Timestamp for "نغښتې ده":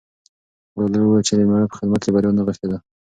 2.37-2.77